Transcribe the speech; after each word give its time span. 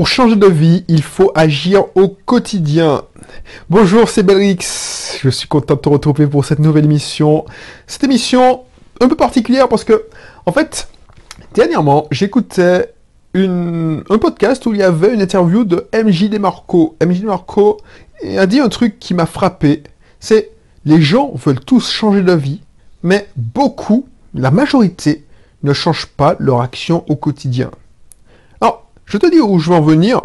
Pour 0.00 0.08
changer 0.08 0.36
de 0.36 0.46
vie, 0.46 0.82
il 0.88 1.02
faut 1.02 1.30
agir 1.34 1.84
au 1.94 2.08
quotidien. 2.08 3.02
Bonjour, 3.68 4.08
c'est 4.08 4.22
Belrix. 4.22 5.18
Je 5.20 5.28
suis 5.28 5.46
content 5.46 5.74
de 5.74 5.80
te 5.80 5.90
retrouver 5.90 6.26
pour 6.26 6.42
cette 6.42 6.58
nouvelle 6.58 6.86
émission. 6.86 7.44
Cette 7.86 8.04
émission 8.04 8.62
un 9.02 9.08
peu 9.08 9.14
particulière 9.14 9.68
parce 9.68 9.84
que, 9.84 10.06
en 10.46 10.52
fait, 10.52 10.88
dernièrement, 11.52 12.06
j'écoutais 12.10 12.94
un 13.34 14.18
podcast 14.18 14.64
où 14.64 14.72
il 14.72 14.80
y 14.80 14.82
avait 14.82 15.12
une 15.12 15.20
interview 15.20 15.64
de 15.64 15.86
MJ 15.92 16.30
Demarco. 16.30 16.96
MJ 17.04 17.20
Demarco 17.20 17.76
a 18.38 18.46
dit 18.46 18.60
un 18.60 18.70
truc 18.70 18.98
qui 18.98 19.12
m'a 19.12 19.26
frappé. 19.26 19.82
C'est 20.18 20.52
les 20.86 21.02
gens 21.02 21.30
veulent 21.34 21.60
tous 21.60 21.90
changer 21.90 22.22
de 22.22 22.32
vie, 22.32 22.62
mais 23.02 23.28
beaucoup, 23.36 24.08
la 24.32 24.50
majorité, 24.50 25.26
ne 25.62 25.74
changent 25.74 26.06
pas 26.06 26.36
leur 26.38 26.62
action 26.62 27.04
au 27.10 27.16
quotidien. 27.16 27.70
Je 29.10 29.18
te 29.18 29.28
dis 29.28 29.40
où 29.40 29.58
je 29.58 29.70
veux 29.70 29.76
en 29.76 29.80
venir, 29.80 30.20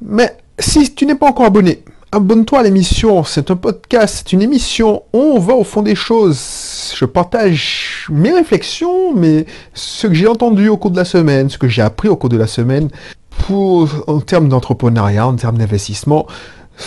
mais 0.00 0.36
si 0.60 0.94
tu 0.94 1.06
n'es 1.06 1.16
pas 1.16 1.26
encore 1.26 1.46
abonné, 1.46 1.82
abonne-toi 2.12 2.60
à 2.60 2.62
l'émission. 2.62 3.24
C'est 3.24 3.50
un 3.50 3.56
podcast, 3.56 4.18
c'est 4.18 4.32
une 4.32 4.42
émission. 4.42 5.02
On 5.12 5.40
va 5.40 5.54
au 5.54 5.64
fond 5.64 5.82
des 5.82 5.96
choses. 5.96 6.94
Je 6.96 7.04
partage 7.04 8.06
mes 8.08 8.30
réflexions, 8.30 9.12
mais 9.12 9.44
ce 9.74 10.06
que 10.06 10.14
j'ai 10.14 10.28
entendu 10.28 10.68
au 10.68 10.76
cours 10.76 10.92
de 10.92 10.96
la 10.96 11.04
semaine, 11.04 11.50
ce 11.50 11.58
que 11.58 11.66
j'ai 11.66 11.82
appris 11.82 12.06
au 12.06 12.14
cours 12.14 12.28
de 12.28 12.36
la 12.36 12.46
semaine, 12.46 12.90
pour, 13.30 13.88
en 14.06 14.20
termes 14.20 14.48
d'entrepreneuriat, 14.48 15.26
en 15.26 15.34
termes 15.34 15.58
d'investissement, 15.58 16.28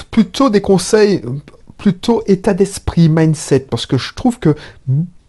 plutôt 0.09 0.49
des 0.49 0.61
conseils, 0.61 1.21
plutôt 1.77 2.23
état 2.27 2.53
d'esprit, 2.53 3.09
mindset, 3.09 3.67
parce 3.69 3.85
que 3.85 3.97
je 3.97 4.13
trouve 4.13 4.39
que 4.39 4.55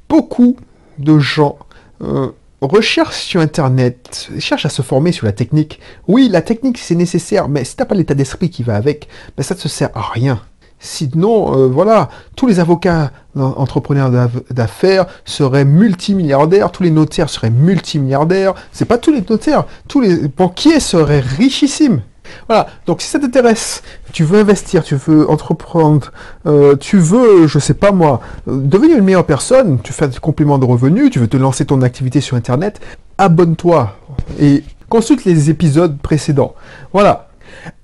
beaucoup 0.08 0.56
de 1.00 1.18
gens 1.18 1.58
euh, 2.00 2.28
recherche 2.62 3.22
sur 3.22 3.40
Internet, 3.40 4.28
cherche 4.38 4.66
à 4.66 4.68
se 4.68 4.82
former 4.82 5.12
sur 5.12 5.26
la 5.26 5.32
technique. 5.32 5.80
Oui, 6.08 6.28
la 6.28 6.42
technique 6.42 6.78
c'est 6.78 6.94
nécessaire, 6.94 7.48
mais 7.48 7.64
si 7.64 7.76
t'as 7.76 7.84
pas 7.84 7.94
l'état 7.94 8.14
d'esprit 8.14 8.50
qui 8.50 8.62
va 8.62 8.76
avec, 8.76 9.08
ben 9.36 9.42
ça 9.42 9.54
ne 9.54 9.60
te 9.60 9.68
sert 9.68 9.90
à 9.94 10.02
rien. 10.12 10.40
Sinon, 10.78 11.56
euh, 11.56 11.68
voilà, 11.68 12.08
tous 12.34 12.48
les 12.48 12.58
avocats 12.58 13.12
entrepreneurs 13.36 14.10
d'affaires 14.50 15.06
seraient 15.24 15.64
multimilliardaires, 15.64 16.72
tous 16.72 16.82
les 16.82 16.90
notaires 16.90 17.30
seraient 17.30 17.50
multimilliardaires. 17.50 18.54
C'est 18.72 18.84
pas 18.84 18.98
tous 18.98 19.12
les 19.12 19.22
notaires, 19.22 19.64
tous 19.86 20.00
les 20.00 20.28
banquiers 20.28 20.80
seraient 20.80 21.20
richissimes. 21.20 22.02
Voilà, 22.48 22.66
donc 22.86 23.02
si 23.02 23.08
ça 23.08 23.18
t'intéresse, 23.18 23.82
tu 24.12 24.24
veux 24.24 24.40
investir, 24.40 24.82
tu 24.82 24.96
veux 24.96 25.28
entreprendre, 25.28 26.12
euh, 26.46 26.76
tu 26.76 26.98
veux, 26.98 27.46
je 27.46 27.58
sais 27.58 27.74
pas 27.74 27.92
moi, 27.92 28.20
devenir 28.46 28.98
une 28.98 29.04
meilleure 29.04 29.26
personne, 29.26 29.78
tu 29.82 29.92
fais 29.92 30.08
des 30.08 30.18
compléments 30.18 30.58
de 30.58 30.64
revenus, 30.64 31.10
tu 31.10 31.18
veux 31.18 31.28
te 31.28 31.36
lancer 31.36 31.64
ton 31.64 31.82
activité 31.82 32.20
sur 32.20 32.36
Internet, 32.36 32.80
abonne-toi 33.18 33.96
et 34.40 34.64
consulte 34.88 35.24
les 35.24 35.50
épisodes 35.50 35.98
précédents. 35.98 36.54
Voilà. 36.92 37.28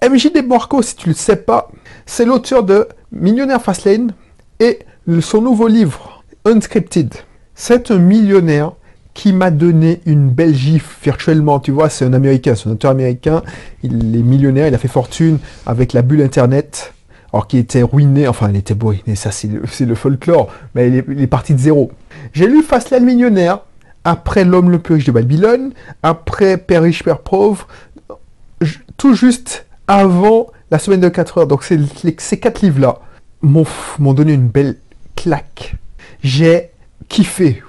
MJ 0.02 0.32
Demarco, 0.32 0.82
si 0.82 0.96
tu 0.96 1.08
le 1.08 1.14
sais 1.14 1.36
pas, 1.36 1.70
c'est 2.06 2.24
l'auteur 2.24 2.62
de 2.64 2.88
Millionnaire 3.12 3.62
Fastlane 3.62 4.12
et 4.60 4.80
son 5.20 5.40
nouveau 5.40 5.68
livre, 5.68 6.22
Unscripted. 6.44 7.14
C'est 7.54 7.90
un 7.90 7.98
millionnaire 7.98 8.72
qui 9.18 9.32
m'a 9.32 9.50
donné 9.50 10.00
une 10.06 10.28
belle 10.30 10.54
gifle 10.54 10.96
virtuellement. 11.02 11.58
Tu 11.58 11.72
vois, 11.72 11.88
c'est 11.88 12.04
un 12.04 12.12
Américain, 12.12 12.54
c'est 12.54 12.68
un 12.68 12.72
auteur 12.72 12.92
américain. 12.92 13.42
Il 13.82 14.14
est 14.14 14.22
millionnaire, 14.22 14.68
il 14.68 14.74
a 14.76 14.78
fait 14.78 14.86
fortune 14.86 15.40
avec 15.66 15.92
la 15.92 16.02
bulle 16.02 16.22
Internet. 16.22 16.94
Alors 17.32 17.48
qu'il 17.48 17.58
était 17.58 17.82
ruiné, 17.82 18.28
enfin 18.28 18.48
il 18.48 18.56
était 18.56 18.76
mais 19.08 19.16
ça 19.16 19.32
c'est 19.32 19.48
le, 19.48 19.94
folklore, 19.96 20.50
mais 20.74 20.88
il 20.88 21.20
est, 21.20 21.26
parti 21.26 21.52
de 21.52 21.58
zéro. 21.58 21.90
J'ai 22.32 22.46
lu 22.46 22.62
Fastlane 22.62 23.04
Millionnaire, 23.04 23.58
après 24.04 24.44
L'homme 24.44 24.70
le 24.70 24.78
plus 24.78 24.94
riche 24.94 25.04
de 25.04 25.12
Babylone, 25.12 25.72
après 26.04 26.56
Père 26.56 26.84
riche, 26.84 27.02
Père 27.02 27.18
pauvre, 27.18 27.66
tout 28.96 29.14
juste 29.14 29.66
avant 29.88 30.46
la 30.70 30.78
semaine 30.78 31.00
de 31.00 31.08
4 31.08 31.38
heures. 31.38 31.46
Donc 31.48 31.64
ces 31.64 32.38
quatre 32.38 32.62
livres-là 32.62 33.00
m'ont 33.42 34.14
donné 34.14 34.32
une 34.32 34.48
belle 34.48 34.76
claque. 35.16 35.74
J'ai 36.22 36.70
kiffé. 37.08 37.62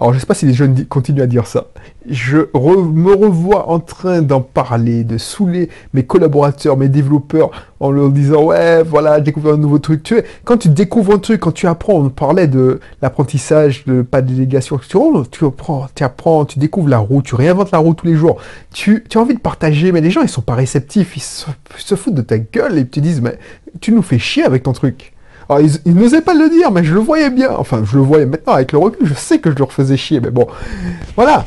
Alors 0.00 0.12
je 0.12 0.18
sais 0.18 0.26
pas 0.26 0.34
si 0.34 0.46
les 0.46 0.54
jeunes 0.54 0.86
continuent 0.86 1.22
à 1.22 1.26
dire 1.26 1.46
ça. 1.46 1.66
Je 2.08 2.36
me 2.36 3.12
revois 3.12 3.68
en 3.68 3.80
train 3.80 4.22
d'en 4.22 4.40
parler, 4.40 5.04
de 5.04 5.18
saouler 5.18 5.68
mes 5.94 6.04
collaborateurs, 6.04 6.76
mes 6.76 6.88
développeurs, 6.88 7.50
en 7.80 7.90
leur 7.90 8.10
disant 8.10 8.44
ouais 8.44 8.82
voilà 8.82 9.18
j'ai 9.18 9.24
découvert 9.24 9.54
un 9.54 9.58
nouveau 9.58 9.78
truc. 9.78 10.02
Tu 10.02 10.22
quand 10.44 10.58
tu 10.58 10.68
découvres 10.68 11.14
un 11.14 11.18
truc, 11.18 11.40
quand 11.40 11.52
tu 11.52 11.66
apprends, 11.66 11.94
on 11.94 12.08
parlait 12.08 12.46
de 12.46 12.80
l'apprentissage, 13.02 13.84
de 13.84 14.02
pas 14.02 14.22
de 14.22 14.28
délégation, 14.28 14.78
tu, 14.78 15.44
apprends, 15.44 15.88
tu 15.94 16.04
apprends, 16.04 16.44
tu 16.44 16.58
découvres 16.58 16.88
la 16.88 16.98
roue, 16.98 17.22
tu 17.22 17.34
réinventes 17.34 17.72
la 17.72 17.78
roue 17.78 17.94
tous 17.94 18.06
les 18.06 18.14
jours. 18.14 18.40
Tu, 18.72 19.04
as 19.14 19.18
envie 19.18 19.34
de 19.34 19.40
partager, 19.40 19.92
mais 19.92 20.00
les 20.00 20.10
gens 20.10 20.22
ils 20.22 20.28
sont 20.28 20.42
pas 20.42 20.54
réceptifs, 20.54 21.16
ils 21.16 21.20
se, 21.20 21.46
se 21.76 21.94
foutent 21.94 22.14
de 22.14 22.22
ta 22.22 22.38
gueule 22.38 22.78
et 22.78 22.80
ils 22.82 22.88
te 22.88 23.00
disent 23.00 23.20
mais 23.20 23.38
tu 23.80 23.92
nous 23.92 24.02
fais 24.02 24.18
chier 24.18 24.44
avec 24.44 24.62
ton 24.62 24.72
truc. 24.72 25.12
Alors, 25.48 25.66
ils, 25.84 25.94
n'osaient 25.94 26.20
pas 26.20 26.34
le 26.34 26.50
dire, 26.50 26.70
mais 26.70 26.84
je 26.84 26.92
le 26.92 27.00
voyais 27.00 27.30
bien. 27.30 27.50
Enfin, 27.56 27.82
je 27.84 27.96
le 27.96 28.02
voyais 28.02 28.26
maintenant 28.26 28.54
avec 28.54 28.72
le 28.72 28.78
recul, 28.78 29.06
je 29.06 29.14
sais 29.14 29.38
que 29.38 29.50
je 29.50 29.56
leur 29.56 29.72
faisais 29.72 29.96
chier, 29.96 30.20
mais 30.20 30.30
bon. 30.30 30.46
Voilà. 31.16 31.44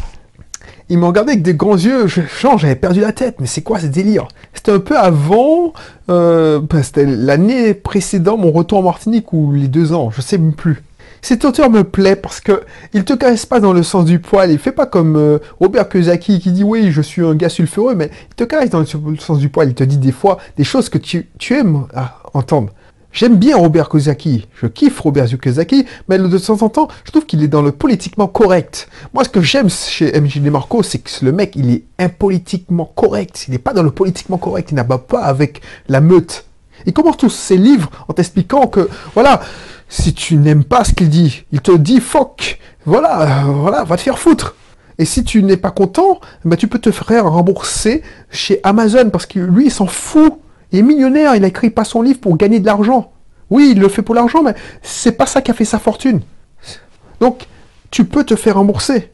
Ils 0.89 0.97
m'ont 0.97 1.07
regardé 1.07 1.33
avec 1.33 1.43
des 1.43 1.53
grands 1.53 1.77
yeux, 1.77 2.07
je 2.07 2.21
change, 2.27 2.61
j'avais 2.61 2.75
perdu 2.75 2.99
la 2.99 3.13
tête, 3.13 3.35
mais 3.39 3.47
c'est 3.47 3.61
quoi 3.61 3.79
ce 3.79 3.85
délire? 3.85 4.27
C'était 4.53 4.73
un 4.73 4.79
peu 4.79 4.97
avant, 4.97 5.71
euh, 6.09 6.59
c'était 6.83 7.05
l'année 7.05 7.73
précédente, 7.73 8.41
mon 8.41 8.51
retour 8.51 8.79
en 8.79 8.83
Martinique, 8.83 9.31
ou 9.31 9.53
les 9.53 9.69
deux 9.69 9.93
ans, 9.93 10.11
je 10.11 10.19
sais 10.19 10.37
plus. 10.37 10.83
Cet 11.21 11.45
auteur 11.45 11.69
me 11.69 11.83
plaît 11.83 12.15
parce 12.15 12.41
que 12.41 12.63
il 12.93 13.05
te 13.05 13.13
caresse 13.13 13.45
pas 13.45 13.59
dans 13.59 13.73
le 13.73 13.83
sens 13.83 14.05
du 14.05 14.19
poil. 14.19 14.51
Il 14.51 14.57
fait 14.57 14.71
pas 14.71 14.87
comme 14.87 15.15
euh, 15.15 15.37
Robert 15.59 15.87
Kiyosaki 15.87 16.39
qui 16.39 16.51
dit 16.51 16.63
oui, 16.63 16.91
je 16.91 17.01
suis 17.01 17.23
un 17.23 17.35
gars 17.35 17.49
sulfureux, 17.49 17.93
mais 17.93 18.09
il 18.31 18.35
te 18.35 18.43
caresse 18.43 18.71
dans 18.71 18.79
le 18.79 19.17
sens 19.17 19.37
du 19.37 19.49
poil. 19.49 19.69
Il 19.69 19.75
te 19.75 19.83
dit 19.83 19.99
des 19.99 20.11
fois 20.11 20.39
des 20.57 20.63
choses 20.63 20.89
que 20.89 20.97
tu, 20.97 21.29
tu 21.37 21.55
aimes 21.55 21.85
entendre. 22.33 22.73
J'aime 23.13 23.35
bien 23.35 23.57
Robert 23.57 23.89
Kiyosaki, 23.89 24.47
je 24.53 24.67
kiffe 24.67 24.99
Robert 25.01 25.27
Kiyosaki, 25.27 25.85
mais 26.07 26.17
de 26.17 26.37
temps 26.37 26.61
en 26.61 26.69
temps, 26.69 26.87
je 27.03 27.11
trouve 27.11 27.25
qu'il 27.25 27.43
est 27.43 27.49
dans 27.49 27.61
le 27.61 27.73
politiquement 27.73 28.27
correct. 28.27 28.87
Moi, 29.13 29.25
ce 29.25 29.29
que 29.29 29.41
j'aime 29.41 29.69
chez 29.69 30.19
MJ 30.19 30.39
DeMarco, 30.39 30.81
c'est 30.81 30.99
que 30.99 31.09
le 31.25 31.33
mec, 31.33 31.53
il 31.57 31.71
est 31.71 31.83
impolitiquement 31.99 32.85
correct. 32.95 33.45
Il 33.47 33.51
n'est 33.51 33.57
pas 33.57 33.73
dans 33.73 33.83
le 33.83 33.91
politiquement 33.91 34.37
correct, 34.37 34.71
il 34.71 34.75
n'abat 34.75 34.97
pas 34.97 35.23
avec 35.23 35.61
la 35.89 35.99
meute. 35.99 36.45
Il 36.85 36.93
commence 36.93 37.17
tous 37.17 37.29
ses 37.29 37.57
livres 37.57 37.89
en 38.07 38.13
t'expliquant 38.13 38.67
que, 38.67 38.89
voilà, 39.13 39.41
si 39.89 40.13
tu 40.13 40.37
n'aimes 40.37 40.63
pas 40.63 40.85
ce 40.85 40.93
qu'il 40.93 41.09
dit, 41.09 41.43
il 41.51 41.59
te 41.59 41.75
dit 41.75 41.99
fuck, 41.99 42.59
voilà, 42.85 43.43
voilà, 43.45 43.83
va 43.83 43.97
te 43.97 44.01
faire 44.01 44.19
foutre. 44.19 44.55
Et 44.97 45.05
si 45.05 45.25
tu 45.25 45.43
n'es 45.43 45.57
pas 45.57 45.71
content, 45.71 46.21
ben 46.45 46.55
tu 46.55 46.67
peux 46.67 46.79
te 46.79 46.91
faire 46.91 47.29
rembourser 47.29 48.03
chez 48.29 48.61
Amazon 48.63 49.09
parce 49.09 49.25
que 49.25 49.39
lui, 49.39 49.65
il 49.65 49.71
s'en 49.71 49.87
fout 49.87 50.39
il 50.71 50.79
est 50.79 50.83
millionnaire, 50.83 51.35
il 51.35 51.43
a 51.43 51.47
écrit 51.47 51.69
pas 51.69 51.83
son 51.83 52.01
livre 52.01 52.19
pour 52.19 52.37
gagner 52.37 52.59
de 52.59 52.65
l'argent. 52.65 53.11
Oui, 53.49 53.73
il 53.73 53.79
le 53.79 53.89
fait 53.89 54.01
pour 54.01 54.15
l'argent, 54.15 54.43
mais 54.43 54.55
c'est 54.81 55.11
pas 55.11 55.25
ça 55.25 55.41
qui 55.41 55.51
a 55.51 55.53
fait 55.53 55.65
sa 55.65 55.79
fortune. 55.79 56.21
Donc, 57.19 57.47
tu 57.91 58.05
peux 58.05 58.23
te 58.23 58.35
faire 58.35 58.55
rembourser. 58.55 59.11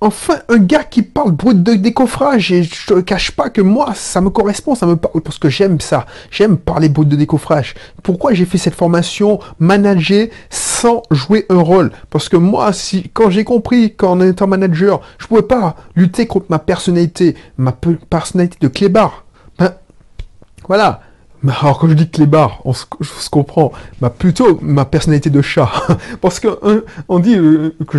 Enfin, 0.00 0.38
un 0.48 0.58
gars 0.58 0.82
qui 0.82 1.02
parle 1.02 1.30
brut 1.30 1.62
de 1.62 1.74
décoffrage, 1.74 2.50
et 2.50 2.64
je 2.64 2.86
te 2.86 3.00
cache 3.00 3.30
pas 3.30 3.50
que 3.50 3.60
moi, 3.60 3.92
ça 3.94 4.20
me 4.20 4.30
correspond, 4.30 4.74
ça 4.74 4.84
me 4.84 4.96
parle, 4.96 5.20
parce 5.20 5.38
que 5.38 5.48
j'aime 5.48 5.80
ça. 5.80 6.06
J'aime 6.30 6.56
parler 6.56 6.88
brut 6.88 7.08
de 7.08 7.14
décoffrage. 7.14 7.74
Pourquoi 8.02 8.32
j'ai 8.32 8.44
fait 8.44 8.58
cette 8.58 8.74
formation 8.74 9.38
manager 9.60 10.26
sans 10.50 11.02
jouer 11.12 11.46
un 11.50 11.60
rôle? 11.60 11.92
Parce 12.10 12.28
que 12.28 12.36
moi, 12.36 12.72
si, 12.72 13.10
quand 13.12 13.30
j'ai 13.30 13.44
compris 13.44 13.94
qu'en 13.94 14.20
étant 14.20 14.48
manager, 14.48 15.02
je 15.18 15.28
pouvais 15.28 15.42
pas 15.42 15.76
lutter 15.94 16.26
contre 16.26 16.46
ma 16.48 16.58
personnalité, 16.58 17.36
ma 17.56 17.70
personnalité 17.70 18.56
de 18.60 18.66
clébard, 18.66 19.21
voilà. 20.68 21.00
Alors 21.44 21.78
quand 21.78 21.88
je 21.88 21.94
dis 21.94 22.08
clébard, 22.08 22.60
on 22.64 22.72
se, 22.72 22.84
comprend, 23.30 23.72
bah, 24.00 24.10
plutôt 24.10 24.60
ma 24.62 24.84
personnalité 24.84 25.28
de 25.28 25.42
chat. 25.42 25.68
Parce 26.20 26.38
que 26.38 26.84
on 27.08 27.18
dit 27.18 27.36
euh, 27.36 27.74
que 27.88 27.98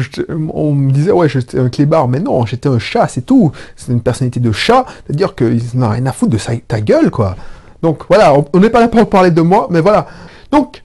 on 0.53 0.73
me 0.73 0.91
disait 0.91 1.11
ouais 1.11 1.27
j'étais 1.27 1.59
un 1.59 1.69
clébard, 1.69 2.07
mais 2.07 2.19
non, 2.19 2.45
j'étais 2.45 2.69
un 2.69 2.79
chat, 2.79 3.07
c'est 3.09 3.25
tout. 3.25 3.51
C'est 3.75 3.91
une 3.91 4.01
personnalité 4.01 4.39
de 4.39 4.51
chat, 4.51 4.85
c'est-à-dire 5.05 5.35
qu'ils 5.35 5.61
n'ont 5.73 5.89
rien 5.89 6.05
à 6.05 6.13
foutre 6.13 6.31
de 6.31 6.59
ta 6.67 6.79
gueule, 6.79 7.11
quoi. 7.11 7.35
Donc 7.81 8.03
voilà, 8.07 8.33
on 8.53 8.59
n'est 8.59 8.69
pas 8.69 8.79
là 8.79 8.87
pour 8.87 9.09
parler 9.09 9.31
de 9.31 9.41
moi, 9.41 9.67
mais 9.69 9.81
voilà. 9.81 10.07
Donc, 10.51 10.83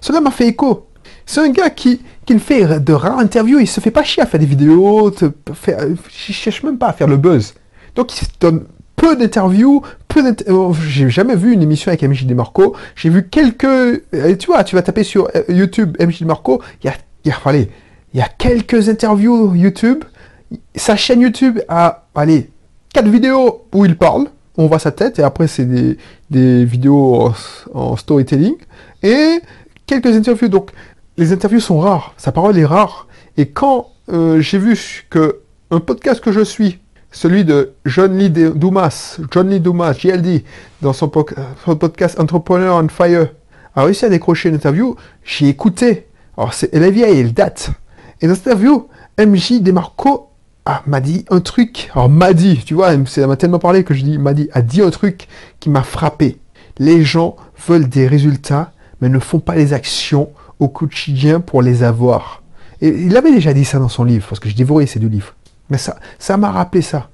cela 0.00 0.20
m'a 0.20 0.30
fait 0.30 0.48
écho. 0.48 0.86
C'est 1.24 1.40
un 1.40 1.48
gars 1.48 1.70
qui, 1.70 2.02
qui 2.26 2.38
fait 2.38 2.80
de 2.80 2.92
rares 2.92 3.18
interviews, 3.18 3.60
il 3.60 3.66
se 3.66 3.80
fait 3.80 3.90
pas 3.90 4.02
chier 4.02 4.22
à 4.22 4.26
faire 4.26 4.40
des 4.40 4.46
vidéos, 4.46 5.10
il 5.10 6.34
cherche 6.34 6.62
même 6.62 6.76
pas 6.76 6.88
à 6.88 6.92
faire 6.92 7.08
le 7.08 7.16
buzz. 7.16 7.54
Donc 7.94 8.12
il 8.12 8.26
se 8.26 8.30
donne 8.38 8.64
peu 9.04 9.16
d'interviews, 9.16 9.82
peu 10.08 10.22
oh, 10.48 10.72
j'ai 10.88 11.10
jamais 11.10 11.36
vu 11.36 11.52
une 11.52 11.60
émission 11.60 11.90
avec 11.90 12.02
MJ 12.02 12.24
Demarco. 12.24 12.74
J'ai 12.96 13.10
vu 13.10 13.28
quelques, 13.28 13.64
euh, 13.64 14.00
tu 14.38 14.46
vois, 14.46 14.64
tu 14.64 14.76
vas 14.76 14.82
taper 14.82 15.04
sur 15.04 15.28
euh, 15.34 15.42
YouTube 15.50 15.94
MJ 16.00 16.20
Demarco, 16.20 16.62
il 16.82 16.86
y 16.86 16.88
a, 16.88 16.94
y 17.26 17.30
a, 17.30 17.54
il 17.54 17.68
y 18.14 18.22
quelques 18.38 18.88
interviews 18.88 19.54
YouTube. 19.54 20.04
Sa 20.74 20.96
chaîne 20.96 21.20
YouTube 21.20 21.60
a, 21.68 22.06
allez, 22.14 22.48
quatre 22.94 23.08
vidéos 23.08 23.66
où 23.74 23.84
il 23.84 23.98
parle. 23.98 24.28
On 24.56 24.68
voit 24.68 24.78
sa 24.78 24.90
tête 24.90 25.18
et 25.18 25.22
après 25.22 25.48
c'est 25.48 25.66
des, 25.66 26.64
vidéos 26.64 27.32
en, 27.74 27.96
storytelling 27.96 28.54
et 29.02 29.40
quelques 29.84 30.16
interviews. 30.16 30.48
Donc 30.48 30.70
les 31.18 31.30
interviews 31.32 31.60
sont 31.60 31.78
rares, 31.78 32.14
sa 32.16 32.32
parole 32.32 32.56
est 32.58 32.64
rare. 32.64 33.06
Et 33.36 33.50
quand 33.50 33.88
euh, 34.10 34.40
j'ai 34.40 34.58
vu 34.58 35.04
que 35.10 35.40
un 35.70 35.80
podcast 35.80 36.22
que 36.22 36.32
je 36.32 36.40
suis 36.40 36.78
celui 37.14 37.44
de 37.44 37.74
John 37.86 38.18
Lee 38.18 38.28
Dumas, 38.28 39.20
John 39.30 39.48
Lee 39.48 39.60
Dumas, 39.60 39.94
JLD, 39.94 40.42
dans 40.82 40.92
son, 40.92 41.08
podcast 41.08 42.18
Entrepreneur 42.18 42.76
on 42.76 42.88
Fire, 42.88 43.28
a 43.76 43.84
réussi 43.84 44.04
à 44.04 44.08
décrocher 44.08 44.48
une 44.48 44.56
interview. 44.56 44.96
J'ai 45.24 45.48
écouté. 45.48 46.08
Alors, 46.36 46.52
c'est, 46.52 46.74
elle 46.74 46.82
est 46.82 46.90
vieille, 46.90 47.20
elle 47.20 47.32
date. 47.32 47.70
Et 48.20 48.26
dans 48.26 48.34
cette 48.34 48.48
interview, 48.48 48.88
MJ 49.18 49.62
Demarco 49.62 50.30
m'a 50.86 51.00
dit 51.00 51.24
un 51.30 51.40
truc. 51.40 51.88
Alors, 51.94 52.08
m'a 52.08 52.32
dit, 52.32 52.60
tu 52.66 52.74
vois, 52.74 52.92
ça 53.06 53.26
m'a 53.28 53.36
tellement 53.36 53.60
parlé 53.60 53.84
que 53.84 53.94
je 53.94 54.02
dis, 54.02 54.18
m'a 54.18 54.34
dit, 54.34 54.48
a 54.52 54.60
dit 54.60 54.82
un 54.82 54.90
truc 54.90 55.28
qui 55.60 55.70
m'a 55.70 55.84
frappé. 55.84 56.38
Les 56.78 57.04
gens 57.04 57.36
veulent 57.68 57.88
des 57.88 58.08
résultats, 58.08 58.72
mais 59.00 59.08
ne 59.08 59.20
font 59.20 59.38
pas 59.38 59.54
les 59.54 59.72
actions 59.72 60.30
au 60.58 60.68
quotidien 60.68 61.38
pour 61.38 61.62
les 61.62 61.84
avoir. 61.84 62.42
Et 62.80 62.88
il 62.88 63.16
avait 63.16 63.30
déjà 63.30 63.52
dit 63.52 63.64
ça 63.64 63.78
dans 63.78 63.88
son 63.88 64.02
livre, 64.02 64.26
parce 64.28 64.40
que 64.40 64.48
j'ai 64.48 64.56
dévoré 64.56 64.86
ces 64.86 64.98
deux 64.98 65.06
livres. 65.06 65.34
Mais 65.70 65.78
ça, 65.78 66.36
m'a 66.36 66.50
rappelé 66.50 66.82
ça. 66.82 67.08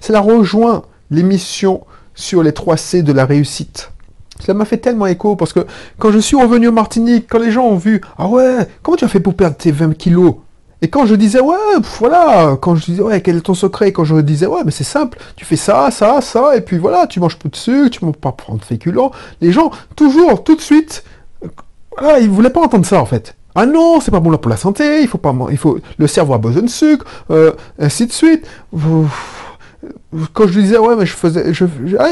Cela 0.00 0.20
rejoint 0.20 0.82
l'émission 1.10 1.84
sur 2.14 2.42
les 2.42 2.52
3 2.52 2.76
C 2.76 3.02
de 3.02 3.12
la 3.12 3.26
réussite. 3.26 3.92
Ça 4.40 4.54
m'a 4.54 4.64
fait 4.64 4.78
tellement 4.78 5.06
écho 5.06 5.36
parce 5.36 5.52
que 5.52 5.66
quand 5.98 6.10
je 6.10 6.18
suis 6.18 6.36
revenu 6.36 6.68
au 6.68 6.72
Martinique, 6.72 7.26
quand 7.28 7.38
les 7.38 7.50
gens 7.50 7.66
ont 7.66 7.76
vu, 7.76 8.00
ah 8.16 8.26
ouais, 8.26 8.66
comment 8.82 8.96
tu 8.96 9.04
as 9.04 9.08
fait 9.08 9.20
pour 9.20 9.34
perdre 9.34 9.56
tes 9.56 9.70
20 9.70 9.96
kilos? 9.96 10.36
Et 10.82 10.88
quand 10.88 11.04
je 11.04 11.14
disais, 11.14 11.40
ouais, 11.40 11.56
voilà, 11.98 12.56
quand 12.58 12.74
je 12.74 12.86
disais, 12.86 13.02
ouais, 13.02 13.20
quel 13.20 13.36
est 13.36 13.42
ton 13.42 13.52
secret? 13.52 13.92
Quand 13.92 14.04
je 14.04 14.16
disais, 14.16 14.46
ouais, 14.46 14.62
mais 14.64 14.70
c'est 14.70 14.84
simple, 14.84 15.18
tu 15.36 15.44
fais 15.44 15.56
ça, 15.56 15.90
ça, 15.90 16.22
ça, 16.22 16.56
et 16.56 16.62
puis 16.62 16.78
voilà, 16.78 17.06
tu 17.06 17.20
manges 17.20 17.36
peu 17.36 17.50
de 17.50 17.56
sucre, 17.56 17.90
tu 17.90 18.04
ne 18.04 18.12
pas 18.12 18.32
prendre 18.32 18.60
de 18.60 18.64
féculents. 18.64 19.10
Les 19.42 19.52
gens, 19.52 19.70
toujours, 19.94 20.42
tout 20.42 20.56
de 20.56 20.60
suite, 20.62 21.04
voilà, 21.98 22.18
ils 22.20 22.30
voulaient 22.30 22.50
pas 22.50 22.62
entendre 22.62 22.86
ça 22.86 23.00
en 23.00 23.04
fait. 23.04 23.36
Ah 23.54 23.66
non, 23.66 24.00
c'est 24.00 24.10
pas 24.10 24.20
bon 24.20 24.30
là 24.30 24.38
pour 24.38 24.50
la 24.50 24.56
santé, 24.56 25.02
il 25.02 25.08
faut 25.08 25.18
pas, 25.18 25.34
il 25.50 25.56
faut, 25.58 25.78
le 25.98 26.06
cerveau 26.06 26.34
a 26.34 26.38
besoin 26.38 26.62
de 26.62 26.68
sucre, 26.68 27.04
euh, 27.30 27.52
ainsi 27.78 28.06
de 28.06 28.12
suite. 28.12 28.46
Quand 30.34 30.46
je 30.46 30.60
disais 30.60 30.76
ouais 30.76 30.94
mais 30.94 31.06
je 31.06 31.14
faisais, 31.14 31.54
je, 31.54 31.64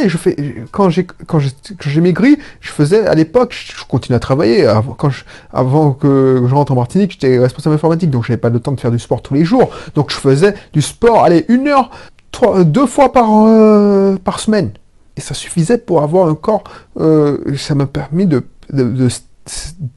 je 0.07 0.17
fais, 0.17 0.65
quand 0.73 0.89
j'ai 0.89 1.07
quand 1.27 1.39
j'ai 1.39 2.01
maigri, 2.01 2.39
je 2.61 2.71
faisais 2.71 3.07
à 3.07 3.15
l'époque, 3.15 3.53
je 3.53 3.85
continue 3.85 4.17
à 4.17 4.21
travailler. 4.21 4.67
Avant, 4.67 4.95
quand 4.95 5.11
je, 5.11 5.25
avant 5.53 5.93
que 5.93 6.45
je 6.49 6.55
rentre 6.55 6.73
en 6.73 6.77
Martinique, 6.77 7.13
j'étais 7.13 7.39
responsable 7.39 7.75
informatique, 7.75 8.11
donc 8.11 8.25
j'avais 8.25 8.39
pas 8.39 8.49
le 8.49 8.59
temps 8.59 8.73
de 8.73 8.81
faire 8.81 8.91
du 8.91 8.99
sport 8.99 9.21
tous 9.21 9.35
les 9.35 9.45
jours. 9.45 9.71
Donc 9.95 10.11
je 10.11 10.17
faisais 10.17 10.55
du 10.73 10.81
sport, 10.81 11.25
allez 11.25 11.45
une 11.49 11.69
heure, 11.69 11.91
trois, 12.33 12.65
deux 12.65 12.87
fois 12.87 13.13
par 13.13 13.29
euh, 13.31 14.17
par 14.17 14.41
semaine, 14.41 14.71
et 15.17 15.21
ça 15.21 15.35
suffisait 15.35 15.79
pour 15.79 16.03
avoir 16.03 16.29
un 16.29 16.35
corps. 16.35 16.65
Euh, 16.99 17.39
ça 17.57 17.75
m'a 17.75 17.87
permis 17.87 18.27
de, 18.27 18.45
de 18.73 19.09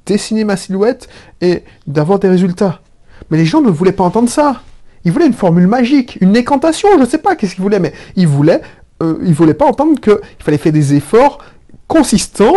dessiner 0.05 0.43
ma 0.43 0.57
silhouette 0.57 1.07
et 1.41 1.63
d'avoir 1.87 2.19
des 2.19 2.29
résultats. 2.29 2.81
Mais 3.29 3.37
les 3.37 3.45
gens 3.45 3.61
ne 3.61 3.69
voulaient 3.69 3.91
pas 3.91 4.03
entendre 4.03 4.29
ça. 4.29 4.61
Ils 5.03 5.11
voulaient 5.11 5.27
une 5.27 5.33
formule 5.33 5.67
magique, 5.67 6.17
une 6.21 6.35
écantation, 6.35 6.89
je 6.95 7.01
ne 7.01 7.05
sais 7.05 7.17
pas 7.17 7.35
qu'est-ce 7.35 7.55
qu'ils 7.55 7.63
voulaient, 7.63 7.79
mais 7.79 7.93
ils 8.15 8.27
voulaient, 8.27 8.61
euh, 9.01 9.17
ils 9.23 9.33
voulaient 9.33 9.53
pas 9.53 9.65
entendre 9.65 9.99
qu'il 9.99 10.19
fallait 10.39 10.57
faire 10.57 10.71
des 10.71 10.93
efforts 10.93 11.39
consistants, 11.87 12.55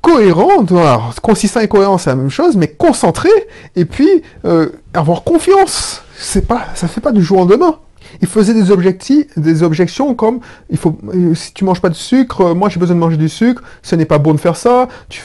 cohérents. 0.00 0.64
Alors, 0.70 1.14
consistant 1.22 1.60
et 1.60 1.68
cohérent, 1.68 1.98
c'est 1.98 2.10
la 2.10 2.16
même 2.16 2.30
chose, 2.30 2.56
mais 2.56 2.68
concentré 2.68 3.30
et 3.76 3.84
puis 3.84 4.22
euh, 4.44 4.70
avoir 4.94 5.24
confiance. 5.24 6.02
C'est 6.16 6.46
pas, 6.46 6.66
ça 6.74 6.86
fait 6.86 7.00
pas 7.00 7.12
du 7.12 7.22
jour 7.22 7.38
au 7.38 7.40
lendemain 7.40 7.78
il 8.20 8.28
faisait 8.28 8.54
des 8.54 9.62
objections 9.62 10.14
comme 10.14 10.40
euh, 10.72 11.34
si 11.34 11.52
tu 11.52 11.64
manges 11.64 11.80
pas 11.80 11.88
de 11.88 11.94
sucre, 11.94 12.40
euh, 12.40 12.54
moi 12.54 12.68
j'ai 12.68 12.80
besoin 12.80 12.94
de 12.94 13.00
manger 13.00 13.16
du 13.16 13.28
sucre, 13.28 13.62
ce 13.82 13.96
n'est 13.96 14.04
pas 14.04 14.18
bon 14.18 14.34
de 14.34 14.40
faire 14.40 14.56
ça, 14.56 14.88
tu 15.08 15.22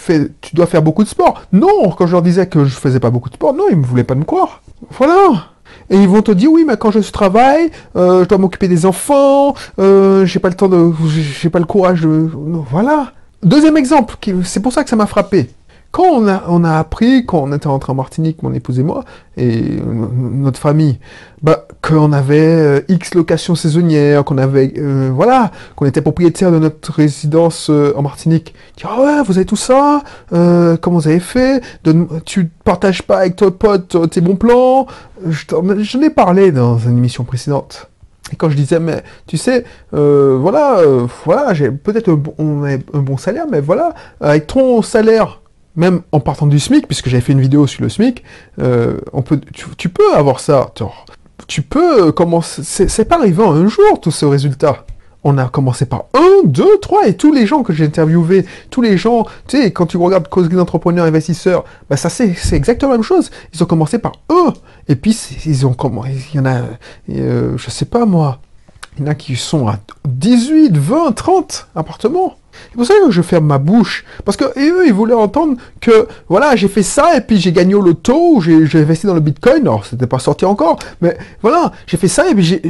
dois 0.54 0.66
faire 0.66 0.81
beaucoup 0.81 1.04
de 1.04 1.10
sport. 1.10 1.42
Non, 1.51 1.92
quand 1.98 2.07
je 2.07 2.12
leur 2.12 2.22
disais 2.22 2.48
que 2.48 2.66
je 2.66 2.75
faisais 2.75 3.00
pas 3.00 3.10
beaucoup 3.10 3.30
de 3.30 3.36
sport, 3.36 3.54
non, 3.54 3.66
ils 3.72 3.80
ne 3.80 3.86
voulaient 3.86 4.04
pas 4.04 4.16
me 4.16 4.24
croire. 4.24 4.62
Voilà. 4.92 5.50
Et 5.89 5.98
ils 5.98 6.07
vont 6.07 6.22
te 6.22 6.31
dire 6.31 6.51
oui, 6.51 6.63
mais 6.68 6.77
quand 6.77 6.92
je 6.92 7.00
travaille, 7.12 7.69
euh, 7.95 8.24
je 8.24 8.30
dois 8.30 8.38
m'occuper 8.38 8.68
des 8.68 8.86
enfants, 8.86 9.54
j'ai 9.78 10.39
pas 10.39 10.50
le 10.50 10.56
temps 10.56 10.69
de, 10.69 10.92
j'ai 11.10 11.50
pas 11.50 11.60
le 11.60 11.66
courage 11.66 12.01
de, 12.01 12.30
voilà. 12.71 13.12
Deuxième 13.44 13.78
exemple, 13.78 14.16
c'est 14.44 14.62
pour 14.62 14.74
ça 14.74 14.83
que 14.83 14.89
ça 14.89 14.95
m'a 14.95 15.06
frappé. 15.06 15.50
Quand 15.95 16.21
on 16.50 16.65
a, 16.65 16.77
appris, 16.77 17.25
quand 17.25 17.44
on 17.44 17.53
était 17.53 17.69
rentré 17.69 17.94
en 17.94 17.95
Martinique, 17.95 18.44
mon 18.44 18.53
épouse 18.53 18.80
et 18.80 18.83
moi, 18.83 19.06
et 19.38 19.80
notre 19.81 20.59
famille, 20.59 21.00
bah, 21.42 21.69
qu'on 21.81 22.12
avait 22.12 22.38
euh, 22.38 22.81
X 22.89 23.13
locations 23.13 23.56
saisonnières, 23.56 24.25
qu'on 24.25 24.38
avait, 24.38 24.74
euh, 24.77 25.09
voilà, 25.13 25.51
qu'on 25.77 25.86
était 25.86 26.01
propriétaire 26.01 26.51
de 26.51 26.59
notre 26.59 26.92
résidence 26.92 27.69
euh, 27.69 27.94
en 27.95 28.01
Martinique. 28.01 28.53
Ah 28.83 29.00
ouais, 29.00 29.24
vous 29.24 29.38
avez 29.38 29.45
tout 29.45 29.56
ça 29.56 30.03
Comment 30.31 30.97
vous 30.97 31.07
avez 31.07 31.21
fait? 31.21 31.63
De, 31.86 32.06
Tu 32.25 32.50
partages 32.65 33.01
pas 33.01 33.19
avec 33.19 33.38
ton 33.38 33.51
pote 33.51 33.95
tes 34.09 34.19
bons 34.19 34.36
plans? 34.36 34.88
Je, 35.25 35.97
ai 36.03 36.09
parlé 36.09 36.51
dans 36.51 36.77
une 36.77 36.97
émission 36.97 37.24
précédente. 37.24 37.89
Et 38.33 38.36
quand 38.36 38.50
je 38.50 38.57
disais, 38.57 38.81
mais 38.81 39.01
tu 39.27 39.38
sais, 39.38 39.63
voilà, 39.94 40.81
voilà, 41.24 41.53
j'ai 41.53 41.71
peut-être 41.71 42.09
un 42.09 43.00
bon 43.00 43.15
salaire, 43.15 43.45
mais 43.50 43.62
voilà, 43.62 43.94
avec 44.19 44.47
ton 44.47 44.81
salaire 44.81 45.39
même 45.75 46.01
en 46.12 46.19
partant 46.19 46.48
du 46.48 46.60
SMIC, 46.60 46.88
puisque 46.88 47.10
j'avais 47.10 47.22
fait 47.22 47.33
une 47.33 47.42
vidéo 47.42 47.68
sur 47.68 47.83
le 47.83 47.89
SMIC, 47.89 48.24
euh, 48.60 48.98
on 49.13 49.22
peut, 49.22 49.39
tu, 49.77 49.89
peux 49.89 50.13
avoir 50.16 50.39
ça. 50.39 50.72
Tu 51.48 51.62
peux 51.62 52.12
commencer. 52.12 52.63
C'est 52.63 53.06
pas 53.06 53.18
arrivé 53.18 53.44
en 53.44 53.54
un 53.54 53.68
jour, 53.68 54.00
tout 54.01 54.12
ce 54.12 54.25
résultat. 54.25 54.86
On 55.27 55.39
a 55.39 55.45
commencé 55.45 55.88
par 55.88 56.06
un, 56.13 56.45
deux, 56.45 56.77
trois, 56.80 57.07
et 57.07 57.18
tous 57.18 57.33
les 57.33 57.48
gens 57.48 57.63
que 57.63 57.74
j'ai 57.74 57.86
interviewés, 57.86 58.45
tous 58.69 58.83
les 58.83 58.95
gens, 58.95 59.25
tu 59.48 59.57
sais, 59.60 59.72
quand 59.72 59.88
tu 59.88 59.98
regardes 59.98 60.27
cause 60.27 60.50
d'entrepreneurs, 60.50 61.06
investisseurs, 61.06 61.66
bah 61.89 61.98
ça 61.98 62.10
c'est 62.10 62.36
exactement 62.54 62.92
la 62.92 63.00
même 63.00 63.04
chose. 63.04 63.31
Ils 63.51 63.63
ont 63.63 63.66
commencé 63.66 63.98
par 63.98 64.12
un, 64.30 64.54
et 64.88 64.95
puis 64.95 65.18
ils 65.48 65.66
ont 65.66 65.74
comment, 65.74 66.06
il 66.06 66.36
y 66.36 66.39
en 66.39 66.45
a, 66.45 66.62
euh, 67.10 67.57
je 67.57 67.69
sais 67.71 67.86
pas 67.86 68.06
moi, 68.06 68.39
il 68.98 69.04
y 69.04 69.07
en 69.07 69.12
a 69.12 69.16
qui 69.16 69.36
sont 69.36 69.68
à 69.68 69.80
18, 70.07 70.78
20, 70.78 71.12
30 71.13 71.69
appartements. 71.75 72.36
C'est 72.69 72.75
pour 72.75 72.86
ça 72.86 72.94
que 73.06 73.12
je 73.12 73.22
ferme 73.22 73.46
ma 73.46 73.57
bouche. 73.57 74.06
Parce 74.24 74.38
que 74.38 74.46
eux, 74.46 74.86
ils 74.86 74.94
voulaient 74.94 75.13
entendre 75.13 75.57
que, 75.81 76.07
voilà, 76.30 76.56
j'ai 76.56 76.68
fait 76.68 76.84
ça 76.84 77.16
et 77.18 77.22
puis 77.22 77.38
j'ai 77.38 77.52
gagné 77.52 77.75
au 77.75 77.81
loto, 77.81 78.42
j'ai 78.42 78.80
investi 78.80 79.07
dans 79.07 79.13
le 79.13 79.19
bitcoin. 79.19 79.62
Alors, 79.62 79.86
c'était 79.86 80.07
pas 80.07 80.19
sorti 80.19 80.46
encore. 80.46 80.80
Mais 81.02 81.18
voilà, 81.42 81.72
j'ai 81.88 81.98
fait 81.98 82.07
ça 82.07 82.30
et 82.30 82.36
puis 82.36 82.62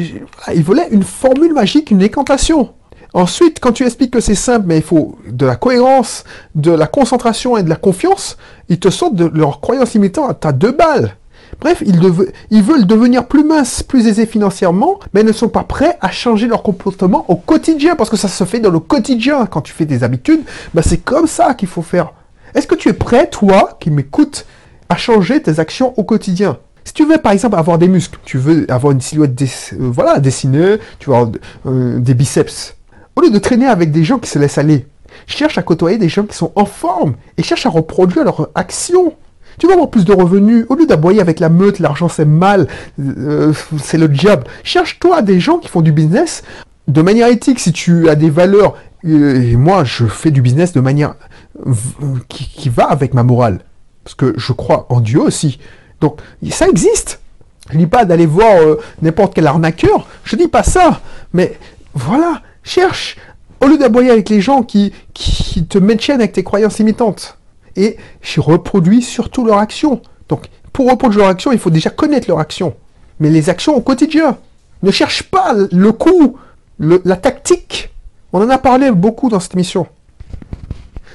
ils 0.54 0.64
voulaient 0.64 0.88
une 0.92 1.04
formule 1.04 1.54
magique, 1.54 1.92
une 1.92 2.02
écantation. 2.02 2.74
Ensuite, 3.14 3.62
quand 3.62 3.72
tu 3.72 3.86
expliques 3.86 4.12
que 4.12 4.20
c'est 4.20 4.36
simple, 4.36 4.66
mais 4.68 4.76
il 4.76 4.84
faut 4.84 5.18
de 5.26 5.46
la 5.46 5.56
cohérence, 5.56 6.26
de 6.54 6.72
la 6.72 6.86
concentration 6.86 7.56
et 7.56 7.64
de 7.64 7.70
la 7.70 7.78
confiance, 7.78 8.38
ils 8.68 8.78
te 8.78 8.90
sortent 8.90 9.16
de 9.16 9.32
leur 9.34 9.62
croyance 9.62 9.94
limitante 9.94 10.46
à 10.46 10.52
deux 10.52 10.74
balles. 10.74 11.16
Bref, 11.60 11.84
ils, 11.86 12.64
veulent 12.64 12.86
devenir 12.86 13.28
plus 13.28 13.44
minces, 13.44 13.82
plus 13.84 14.08
aisés 14.08 14.26
financièrement, 14.26 15.00
mais 15.14 15.24
ne 15.24 15.32
sont 15.32 15.50
pas 15.50 15.64
prêts 15.64 15.98
à 16.02 16.12
changer 16.12 16.48
leur 16.48 16.64
comportement 16.64 17.26
au 17.30 17.36
quotidien, 17.36 17.96
parce 17.96 18.10
que 18.10 18.18
ça 18.18 18.28
se 18.28 18.44
fait 18.44 18.60
dans 18.60 18.70
le 18.70 18.80
quotidien. 18.80 19.46
Quand 19.46 19.62
tu 19.62 19.74
fais 19.74 19.86
des 19.86 20.04
habitudes, 20.04 20.42
bah 20.74 20.82
c'est 20.84 20.98
comme 20.98 21.28
ça 21.28 21.54
qu'il 21.54 21.68
faut 21.68 21.82
faire. 21.82 22.14
Est-ce 22.54 22.68
que 22.68 22.76
tu 22.76 22.90
es 22.90 22.94
prêt, 22.94 23.30
toi, 23.30 23.78
qui 23.80 23.92
m'écoutes, 23.92 24.46
à 24.90 24.96
changer 24.96 25.42
tes 25.42 25.60
actions 25.60 25.94
au 25.98 26.04
quotidien? 26.04 26.58
Si 26.84 26.94
tu 26.94 27.06
veux 27.06 27.18
par 27.18 27.32
exemple 27.32 27.58
avoir 27.58 27.80
des 27.80 27.88
muscles, 27.88 28.20
tu 28.26 28.38
veux 28.38 28.70
avoir 28.72 28.94
une 28.94 29.02
silhouette 29.02 29.42
euh, 29.42 29.90
voilà, 29.92 30.20
dessinée, 30.20 30.78
tu 31.00 31.10
veux 31.10 31.16
avoir 31.16 31.32
euh, 31.66 32.00
des 32.00 32.14
biceps, 32.14 32.76
au 33.16 33.22
lieu 33.22 33.32
de 33.32 33.40
traîner 33.40 33.66
avec 33.66 33.92
des 33.92 34.04
gens 34.04 34.20
qui 34.20 34.30
se 34.30 34.38
laissent 34.38 34.60
aller, 34.60 34.86
cherche 35.26 35.58
à 35.58 35.64
côtoyer 35.64 35.98
des 35.98 36.10
gens 36.10 36.24
qui 36.24 36.38
sont 36.38 36.52
en 36.56 36.66
forme 36.66 37.16
et 37.38 37.44
cherche 37.44 37.66
à 37.66 37.70
reproduire 37.70 38.24
leurs 38.24 38.50
actions. 38.54 39.14
Tu 39.58 39.68
vas 39.68 39.74
avoir 39.74 39.90
plus 39.90 40.06
de 40.06 40.14
revenus. 40.14 40.66
Au 40.70 40.76
lieu 40.76 40.86
d'aboyer 40.86 41.22
avec 41.22 41.40
la 41.40 41.50
meute, 41.50 41.80
l'argent 41.80 42.10
c'est 42.10 42.26
mal, 42.26 42.68
euh, 43.00 43.54
c'est 43.82 43.98
le 43.98 44.08
diable. 44.08 44.46
Cherche-toi 44.64 45.22
des 45.22 45.40
gens 45.40 45.58
qui 45.58 45.68
font 45.68 45.82
du 45.82 45.92
business 45.92 46.44
de 46.88 47.02
manière 47.02 47.28
éthique. 47.28 47.60
Si 47.60 47.72
tu 47.72 48.10
as 48.10 48.16
des 48.16 48.30
valeurs, 48.30 48.76
euh, 49.06 49.42
et 49.42 49.56
moi 49.56 49.84
je 49.84 50.06
fais 50.06 50.32
du 50.32 50.42
business 50.42 50.74
de 50.74 50.82
manière 50.82 51.16
qui, 52.28 52.70
va 52.70 52.86
avec 52.86 53.14
ma 53.14 53.24
morale. 53.24 53.60
Parce 54.04 54.16
que 54.16 54.34
je 54.38 54.54
crois 54.54 54.86
en 54.90 55.00
Dieu 55.00 55.22
aussi. 55.22 55.60
Donc 56.02 56.20
ça 56.50 56.68
existe. 56.68 57.22
Je 57.72 57.78
dis 57.78 57.88
pas 57.88 58.06
d'aller 58.06 58.28
voir 58.28 58.58
euh, 58.58 58.80
n'importe 59.02 59.34
quel 59.34 59.48
arnaqueur. 59.48 60.08
Je 60.24 60.36
dis 60.36 60.48
pas 60.48 60.64
ça. 60.64 61.02
Mais 61.34 61.58
voilà, 61.94 62.42
cherche. 62.64 63.18
Au 63.62 63.68
lieu 63.68 63.78
d'aboyer 63.78 64.12
avec 64.12 64.30
les 64.30 64.42
gens 64.42 64.62
qui, 64.62 64.94
qui 65.14 65.66
te 65.66 65.78
maintiennent 65.78 66.20
avec 66.20 66.34
tes 66.34 66.44
croyances 66.44 66.78
limitantes 66.78 67.38
et 67.76 67.98
je 68.22 68.42
reproduis 68.42 69.02
surtout 69.02 69.46
leur 69.46 69.58
action. 69.58 70.02
Donc, 70.30 70.46
pour 70.74 70.90
reproduire 70.90 71.22
leur 71.22 71.30
action, 71.30 71.52
il 71.52 71.60
faut 71.60 71.70
déjà 71.70 71.90
connaître 71.90 72.28
leur 72.28 72.40
action. 72.40 72.76
Mais 73.20 73.30
les 73.30 73.50
actions 73.50 73.76
au 73.76 73.82
quotidien. 73.82 74.38
Ne 74.84 74.92
cherche 74.92 75.24
pas 75.24 75.54
le 75.72 75.92
coup, 75.92 76.38
la 76.80 77.16
tactique. 77.16 77.90
On 78.34 78.42
en 78.42 78.50
a 78.50 78.58
parlé 78.58 78.92
beaucoup 78.92 79.30
dans 79.30 79.40
cette 79.40 79.54
émission. 79.54 79.88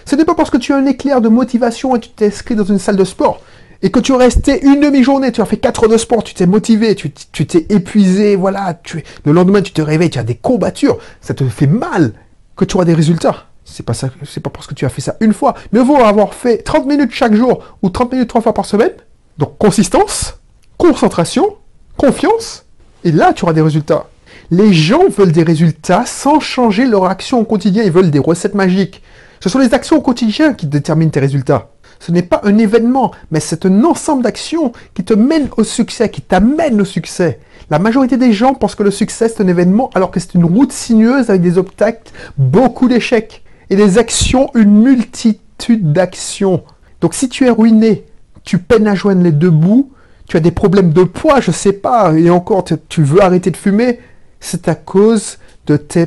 Ce 0.06 0.16
n'est 0.16 0.24
pas 0.24 0.34
parce 0.34 0.50
que 0.50 0.56
tu 0.56 0.72
as 0.72 0.76
un 0.76 0.86
éclair 0.86 1.20
de 1.20 1.28
motivation 1.28 1.94
et 1.94 2.00
tu 2.00 2.08
t'es 2.08 2.26
inscrit 2.26 2.56
dans 2.56 2.64
une 2.64 2.78
salle 2.78 2.96
de 2.96 3.04
sport 3.04 3.40
et 3.82 3.90
que 3.90 4.00
tu 4.00 4.12
es 4.12 4.16
resté 4.16 4.64
une 4.64 4.80
demi-journée, 4.80 5.32
tu 5.32 5.40
as 5.40 5.46
fait 5.46 5.56
4 5.56 5.84
heures 5.84 5.90
de 5.90 5.96
sport, 5.96 6.22
tu 6.22 6.34
t'es 6.34 6.46
motivé, 6.46 6.94
tu 6.94 7.10
t'es 7.10 7.66
épuisé, 7.70 8.36
voilà, 8.36 8.74
tu, 8.82 9.02
le 9.24 9.32
lendemain 9.32 9.62
tu 9.62 9.72
te 9.72 9.80
réveilles, 9.80 10.10
tu 10.10 10.18
as 10.18 10.22
des 10.22 10.34
courbatures, 10.34 10.98
ça 11.20 11.34
te 11.34 11.44
fait 11.44 11.66
mal 11.66 12.12
que 12.56 12.64
tu 12.64 12.76
auras 12.76 12.84
des 12.84 12.94
résultats. 12.94 13.49
C'est 13.70 13.84
pas 13.84 13.94
ça, 13.94 14.10
c'est 14.24 14.40
pas 14.40 14.50
parce 14.50 14.66
que 14.66 14.74
tu 14.74 14.84
as 14.84 14.88
fait 14.88 15.00
ça 15.00 15.16
une 15.20 15.32
fois. 15.32 15.54
Mieux 15.72 15.82
vaut 15.82 15.96
avoir 15.96 16.34
fait 16.34 16.58
30 16.58 16.86
minutes 16.86 17.12
chaque 17.12 17.34
jour 17.34 17.62
ou 17.82 17.90
30 17.90 18.12
minutes 18.12 18.28
trois 18.28 18.40
fois 18.40 18.52
par 18.52 18.66
semaine. 18.66 18.90
Donc 19.38 19.56
consistance, 19.58 20.38
concentration, 20.76 21.56
confiance, 21.96 22.66
et 23.04 23.12
là 23.12 23.32
tu 23.32 23.44
auras 23.44 23.52
des 23.52 23.60
résultats. 23.60 24.06
Les 24.50 24.72
gens 24.72 25.08
veulent 25.08 25.30
des 25.30 25.44
résultats 25.44 26.04
sans 26.04 26.40
changer 26.40 26.84
leur 26.84 27.04
action 27.04 27.38
au 27.38 27.44
quotidien. 27.44 27.84
Ils 27.84 27.92
veulent 27.92 28.10
des 28.10 28.18
recettes 28.18 28.54
magiques. 28.54 29.02
Ce 29.38 29.48
sont 29.48 29.60
les 29.60 29.72
actions 29.72 29.96
au 29.96 30.00
quotidien 30.00 30.52
qui 30.52 30.66
déterminent 30.66 31.10
tes 31.10 31.20
résultats. 31.20 31.70
Ce 32.00 32.10
n'est 32.10 32.22
pas 32.22 32.40
un 32.44 32.58
événement, 32.58 33.12
mais 33.30 33.40
c'est 33.40 33.66
un 33.66 33.84
ensemble 33.84 34.24
d'actions 34.24 34.72
qui 34.94 35.04
te 35.04 35.14
mènent 35.14 35.48
au 35.56 35.64
succès, 35.64 36.08
qui 36.10 36.22
t'amènent 36.22 36.80
au 36.80 36.84
succès. 36.84 37.38
La 37.70 37.78
majorité 37.78 38.16
des 38.16 38.32
gens 38.32 38.54
pensent 38.54 38.74
que 38.74 38.82
le 38.82 38.90
succès 38.90 39.28
c'est 39.28 39.42
un 39.42 39.48
événement 39.48 39.90
alors 39.94 40.10
que 40.10 40.18
c'est 40.18 40.34
une 40.34 40.44
route 40.44 40.72
sinueuse 40.72 41.30
avec 41.30 41.42
des 41.42 41.56
obstacles, 41.56 42.10
beaucoup 42.36 42.88
d'échecs 42.88 43.44
et 43.70 43.76
des 43.76 43.98
actions, 43.98 44.50
une 44.54 44.82
multitude 44.82 45.92
d'actions. 45.92 46.64
Donc 47.00 47.14
si 47.14 47.28
tu 47.28 47.46
es 47.46 47.50
ruiné, 47.50 48.04
tu 48.44 48.58
peines 48.58 48.88
à 48.88 48.94
joindre 48.94 49.22
les 49.22 49.32
deux 49.32 49.50
bouts, 49.50 49.92
tu 50.26 50.36
as 50.36 50.40
des 50.40 50.50
problèmes 50.50 50.92
de 50.92 51.04
poids, 51.04 51.40
je 51.40 51.50
sais 51.50 51.72
pas, 51.72 52.12
et 52.12 52.30
encore 52.30 52.64
tu 52.88 53.02
veux 53.02 53.22
arrêter 53.22 53.50
de 53.50 53.56
fumer, 53.56 54.00
c'est 54.40 54.68
à 54.68 54.74
cause 54.74 55.38
de 55.66 55.76
tes 55.76 56.06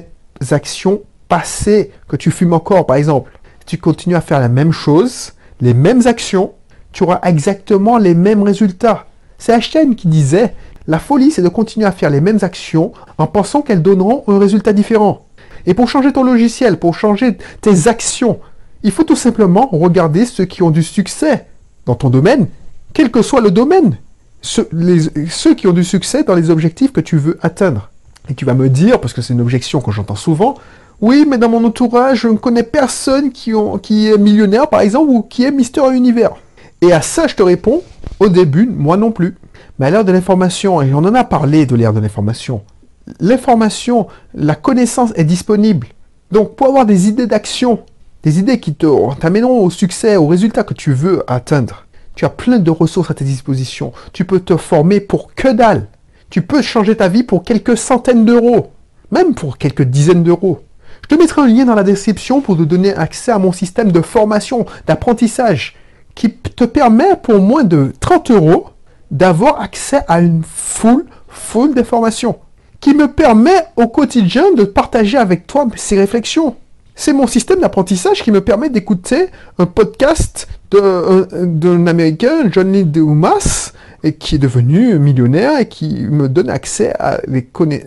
actions 0.51 1.01
passées 1.29 1.91
que 2.07 2.15
tu 2.15 2.31
fumes 2.31 2.53
encore 2.53 2.85
par 2.85 2.97
exemple. 2.97 3.31
Tu 3.65 3.77
continues 3.77 4.15
à 4.15 4.21
faire 4.21 4.39
la 4.39 4.49
même 4.49 4.73
chose, 4.73 5.33
les 5.61 5.73
mêmes 5.73 6.05
actions, 6.05 6.51
tu 6.91 7.03
auras 7.03 7.21
exactement 7.23 7.97
les 7.97 8.13
mêmes 8.13 8.43
résultats. 8.43 9.07
C'est 9.37 9.53
Einstein 9.53 9.95
qui 9.95 10.07
disait, 10.07 10.53
la 10.87 10.99
folie 10.99 11.31
c'est 11.31 11.41
de 11.41 11.49
continuer 11.49 11.85
à 11.85 11.93
faire 11.93 12.09
les 12.09 12.21
mêmes 12.21 12.39
actions 12.41 12.91
en 13.17 13.27
pensant 13.27 13.61
qu'elles 13.61 13.81
donneront 13.81 14.23
un 14.27 14.37
résultat 14.37 14.73
différent. 14.73 15.25
Et 15.65 15.73
pour 15.73 15.87
changer 15.87 16.11
ton 16.11 16.23
logiciel, 16.23 16.77
pour 16.77 16.95
changer 16.95 17.37
tes 17.61 17.87
actions, 17.87 18.39
il 18.83 18.91
faut 18.91 19.03
tout 19.03 19.15
simplement 19.15 19.69
regarder 19.71 20.25
ceux 20.25 20.45
qui 20.45 20.61
ont 20.61 20.71
du 20.71 20.83
succès 20.83 21.47
dans 21.85 21.95
ton 21.95 22.09
domaine, 22.09 22.47
quel 22.93 23.11
que 23.11 23.21
soit 23.21 23.41
le 23.41 23.51
domaine. 23.51 23.97
Ceux, 24.41 24.67
qui 25.55 25.67
ont 25.67 25.73
du 25.73 25.85
succès 25.85 26.23
dans 26.23 26.35
les 26.35 26.49
objectifs 26.49 26.91
que 26.91 26.99
tu 26.99 27.15
veux 27.17 27.39
atteindre. 27.41 27.89
Et 28.29 28.33
tu 28.33 28.43
vas 28.43 28.53
me 28.53 28.67
dire, 28.67 28.99
parce 28.99 29.13
que 29.13 29.21
c'est 29.21 29.33
une 29.33 29.39
objection 29.39 29.79
que 29.79 29.91
j'entends 29.91 30.15
souvent, 30.15 30.55
oui, 30.99 31.25
mais 31.27 31.37
dans 31.37 31.49
mon 31.49 31.63
entourage, 31.63 32.21
je 32.21 32.27
ne 32.27 32.37
connais 32.37 32.63
personne 32.63 33.31
qui 33.31 33.51
est 33.53 34.17
millionnaire, 34.17 34.67
par 34.67 34.81
exemple, 34.81 35.09
ou 35.09 35.21
qui 35.21 35.43
est 35.43 35.51
Mister 35.51 35.81
Univers. 35.93 36.31
Et 36.81 36.91
à 36.91 37.01
ça, 37.01 37.27
je 37.27 37.35
te 37.35 37.43
réponds, 37.43 37.81
au 38.19 38.27
début, 38.27 38.69
moi 38.69 38.97
non 38.97 39.11
plus. 39.11 39.37
Mais 39.79 39.85
à 39.85 39.91
l'ère 39.91 40.05
de 40.05 40.11
l'information, 40.11 40.81
et 40.81 40.93
on 40.93 40.99
en 40.99 41.15
a 41.15 41.23
parlé 41.23 41.65
de 41.65 41.75
l'ère 41.75 41.93
de 41.93 42.01
l'information, 42.01 42.63
l'information, 43.19 44.07
la 44.33 44.55
connaissance 44.55 45.11
est 45.15 45.23
disponible. 45.23 45.87
Donc, 46.31 46.55
pour 46.55 46.67
avoir 46.67 46.85
des 46.85 47.07
idées 47.07 47.27
d'action, 47.27 47.79
des 48.23 48.39
idées 48.39 48.59
qui 48.59 48.75
t'amèneront 49.19 49.63
au 49.63 49.69
succès, 49.69 50.15
au 50.15 50.27
résultat 50.27 50.63
que 50.63 50.73
tu 50.73 50.93
veux 50.93 51.23
atteindre, 51.27 51.85
tu 52.15 52.25
as 52.25 52.29
plein 52.29 52.59
de 52.59 52.71
ressources 52.71 53.11
à 53.11 53.13
ta 53.13 53.25
disposition. 53.25 53.91
Tu 54.13 54.25
peux 54.25 54.39
te 54.39 54.55
former 54.55 54.99
pour 54.99 55.33
que 55.33 55.49
dalle. 55.49 55.87
Tu 56.29 56.41
peux 56.41 56.61
changer 56.61 56.95
ta 56.95 57.07
vie 57.07 57.23
pour 57.23 57.43
quelques 57.43 57.77
centaines 57.77 58.25
d'euros, 58.25 58.71
même 59.11 59.35
pour 59.35 59.57
quelques 59.57 59.83
dizaines 59.83 60.23
d'euros. 60.23 60.61
Je 61.03 61.15
te 61.15 61.19
mettrai 61.19 61.41
un 61.41 61.47
lien 61.47 61.65
dans 61.65 61.75
la 61.75 61.83
description 61.83 62.41
pour 62.41 62.57
te 62.57 62.63
donner 62.63 62.93
accès 62.95 63.31
à 63.31 63.39
mon 63.39 63.51
système 63.51 63.91
de 63.91 64.01
formation, 64.01 64.65
d'apprentissage, 64.87 65.75
qui 66.15 66.31
te 66.31 66.63
permet 66.63 67.15
pour 67.21 67.39
moins 67.39 67.63
de 67.63 67.91
30 67.99 68.31
euros 68.31 68.69
d'avoir 69.11 69.61
accès 69.61 70.01
à 70.07 70.21
une 70.21 70.43
full, 70.43 71.05
full 71.27 71.73
des 71.73 71.83
formations, 71.83 72.37
qui 72.83 72.93
me 72.93 73.07
permet 73.07 73.65
au 73.77 73.87
quotidien 73.87 74.51
de 74.51 74.65
partager 74.65 75.17
avec 75.17 75.47
toi 75.47 75.65
ces 75.77 75.97
réflexions. 75.97 76.57
C'est 76.95 77.13
mon 77.13 77.27
système 77.27 77.61
d'apprentissage 77.61 78.21
qui 78.21 78.29
me 78.29 78.41
permet 78.41 78.69
d'écouter 78.69 79.27
un 79.57 79.65
podcast 79.65 80.49
d'un 80.69 81.87
Américain, 81.87 82.49
John 82.51 82.73
Lee 82.73 82.83
Dumas, 82.83 83.71
et 84.03 84.15
qui 84.15 84.35
est 84.35 84.37
devenu 84.37 84.99
millionnaire 84.99 85.57
et 85.59 85.69
qui 85.69 86.01
me 86.01 86.27
donne 86.27 86.49
accès 86.49 86.93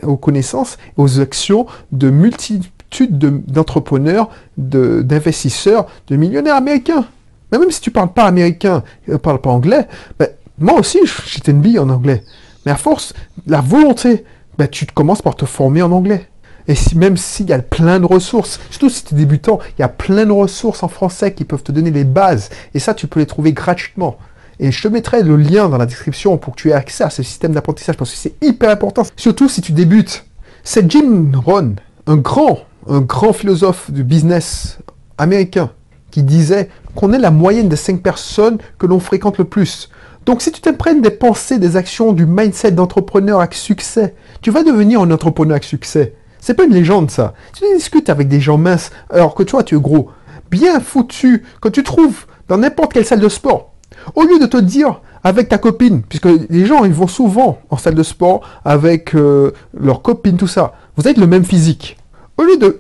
aux 0.03 0.17
connaissances, 0.17 0.79
aux 0.97 1.21
actions 1.21 1.67
de 1.93 2.09
multitudes 2.09 3.19
d'entrepreneurs, 3.19 4.31
d'investisseurs, 4.57 5.89
de, 6.09 6.17
millionnaires 6.17 6.57
américains. 6.57 7.05
Même 7.53 7.71
si 7.71 7.83
tu 7.83 7.91
parles 7.91 8.15
pas 8.15 8.25
américain, 8.25 8.83
ne 9.09 9.17
euh, 9.17 9.19
parles 9.19 9.43
pas 9.43 9.51
anglais, 9.51 9.87
ben, 10.19 10.29
moi 10.59 10.81
aussi, 10.81 11.01
j'étais 11.27 11.53
une 11.53 11.61
bille 11.61 11.79
en 11.79 11.91
anglais. 11.91 12.25
Mais 12.65 12.73
à 12.73 12.77
force, 12.77 13.13
la 13.47 13.61
volonté, 13.61 14.25
ben, 14.59 14.69
tu 14.69 14.87
commences 14.87 15.23
par 15.23 15.37
te 15.37 15.45
former 15.45 15.83
en 15.83 15.93
anglais. 15.93 16.29
Et 16.69 16.75
même 16.97 17.17
s'il 17.17 17.49
y 17.49 17.53
a 17.53 17.61
plein 17.61 18.01
de 18.01 18.07
ressources, 18.07 18.59
surtout 18.71 18.91
si 18.91 19.05
tu 19.05 19.15
es 19.15 19.19
débutant, 19.19 19.61
il 19.79 19.83
y 19.83 19.85
a 19.85 19.89
plein 19.89 20.27
de 20.27 20.33
ressources 20.33 20.83
en 20.83 20.89
français 20.89 21.33
qui 21.33 21.45
peuvent 21.45 21.63
te 21.63 21.71
donner 21.71 21.93
les 21.93 22.05
bases. 22.05 22.51
Et 22.75 22.81
ça, 22.81 22.93
tu 22.93 23.07
peux 23.07 23.21
les 23.21 23.27
trouver 23.27 23.53
gratuitement. 23.53 24.19
Et 24.59 24.73
je 24.73 24.83
te 24.83 24.89
mettrai 24.89 25.23
le 25.23 25.37
lien 25.37 25.69
dans 25.69 25.77
la 25.77 25.87
description 25.87 26.39
pour 26.39 26.57
que 26.57 26.61
tu 26.61 26.71
aies 26.71 26.75
accès 26.75 27.05
à 27.05 27.11
ce 27.11 27.23
système 27.23 27.53
d'apprentissage 27.53 27.97
parce 27.97 28.11
que 28.11 28.17
c'est 28.17 28.35
hyper 28.43 28.71
important. 28.71 29.03
Surtout 29.17 29.49
si 29.49 29.61
tu 29.61 29.73
débutes. 29.73 30.25
C'est 30.65 30.91
Jim 30.91 31.31
Rohn, 31.45 31.77
un 32.07 32.17
grand, 32.17 32.61
un 32.89 33.01
grand 33.01 33.33
philosophe 33.33 33.91
du 33.91 34.03
business 34.03 34.79
américain, 35.19 35.71
qui 36.11 36.23
disait 36.23 36.71
qu'on 36.95 37.13
est 37.13 37.19
la 37.19 37.31
moyenne 37.31 37.69
des 37.69 37.77
cinq 37.77 38.03
personnes 38.03 38.59
que 38.79 38.87
l'on 38.87 38.99
fréquente 38.99 39.39
le 39.39 39.45
plus. 39.45 39.91
Donc 40.27 40.43
si 40.43 40.51
tu 40.51 40.61
t'imprègnes 40.61 41.03
des 41.03 41.11
pensées, 41.11 41.59
des 41.59 41.77
actions, 41.77 42.13
du 42.13 42.27
mindset 42.27 42.73
d'entrepreneur 42.73 43.39
avec 43.39 43.55
succès, 43.55 44.15
tu 44.43 44.51
vas 44.51 44.65
devenir 44.65 45.01
un 45.01 45.11
entrepreneur 45.13 45.53
avec 45.53 45.65
succès. 45.65 46.15
C'est 46.41 46.55
pas 46.55 46.65
une 46.65 46.75
légende, 46.75 47.13
ça. 47.13 47.33
Tu 47.55 47.65
discutes 47.77 48.11
avec 48.11 48.27
des 48.27 48.41
gens 48.41 48.59
minces, 48.59 48.91
alors 49.09 49.37
que 49.37 49.45
toi, 49.45 49.63
tu 49.63 49.77
es 49.77 49.81
gros. 49.81 50.11
Bien 50.51 50.81
foutu, 50.81 51.45
que 51.61 51.69
tu 51.69 51.85
trouves 51.85 52.27
dans 52.49 52.59
n'importe 52.59 52.93
quelle 52.93 53.05
salle 53.05 53.21
de 53.21 53.29
sport. 53.29 53.73
Au 54.17 54.25
lieu 54.25 54.41
de 54.41 54.47
te 54.47 54.57
dire 54.57 55.01
avec 55.23 55.49
ta 55.49 55.59
copine, 55.59 56.03
puisque 56.03 56.29
les 56.51 56.67
gens, 56.67 56.85
ils 56.85 56.93
vont 56.93 57.07
souvent 57.07 57.59
en 57.71 57.77
salle 57.77 57.95
de 57.95 58.03
sport 58.03 58.41
avec 58.65 59.15
euh, 59.15 59.53
leur 59.79 60.03
copine, 60.03 60.37
tout 60.37 60.47
ça. 60.49 60.75
Vous 60.97 61.07
avez 61.07 61.19
le 61.19 61.27
même 61.29 61.45
physique. 61.45 61.99
Au 62.37 62.43
lieu 62.43 62.59
de 62.59 62.79